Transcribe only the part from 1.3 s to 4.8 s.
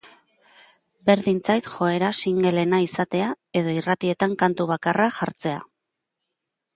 zait joera singleena izatea edo irratietan kantu